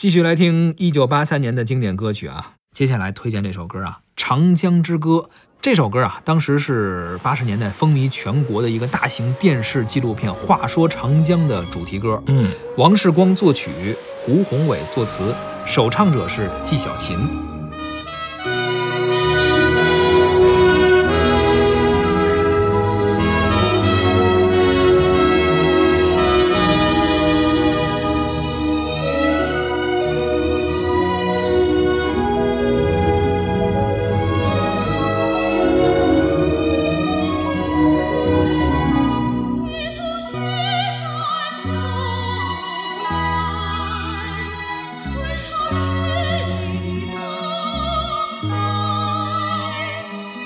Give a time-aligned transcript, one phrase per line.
[0.00, 5.10] 继续来听一九八三年的经典歌曲啊，接下来推荐这首歌啊，《长江之歌》。
[5.60, 12.22] 这首歌啊，当时是八十年代风靡全国的一个大型电视纪录片《话说长江》的主题歌。
[12.28, 15.34] 嗯，王世光作曲，胡宏伟作词，
[15.66, 16.96] 首唱者是纪晓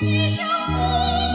[0.07, 1.34] 一声呼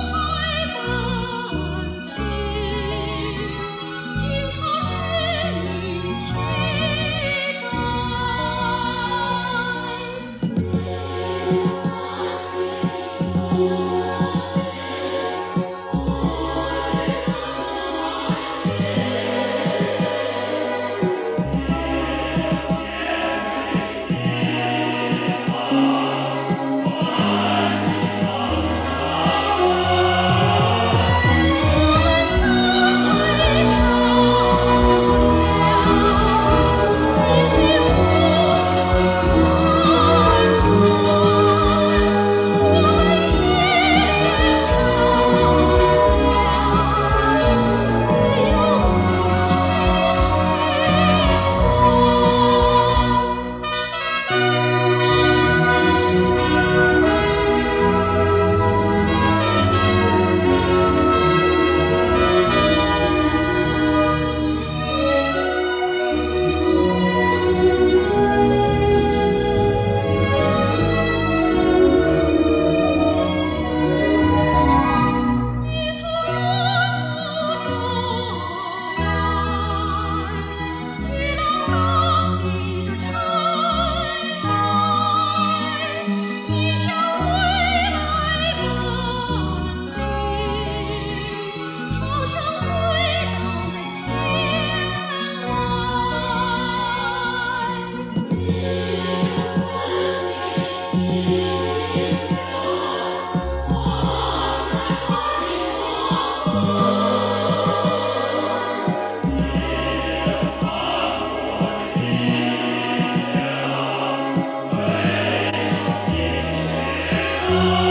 [117.52, 117.89] Oh!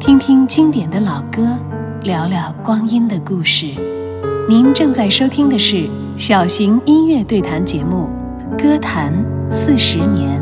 [0.00, 0.18] 听。
[0.30, 1.56] 听经典的老歌，
[2.02, 3.66] 聊聊光阴的故事。
[4.48, 8.08] 您正在收听的是小型音乐对谈节目
[8.62, 9.12] 《歌坛
[9.50, 10.40] 四十年》。